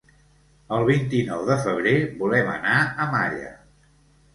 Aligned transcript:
El 0.77 0.85
vint-i-nou 0.87 1.45
de 1.51 1.59
febrer 1.67 1.95
volem 2.25 2.53
anar 2.59 2.77
a 3.07 3.11
Malla. 3.17 3.59